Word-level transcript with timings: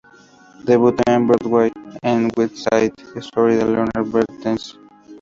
Debutó 0.65 1.03
en 1.11 1.27
Broadway 1.27 1.71
en 2.01 2.31
West 2.35 2.55
Side 2.57 2.91
Story 3.17 3.53
de 3.53 3.65
Leonard 3.65 4.07
Bernstein. 4.11 4.57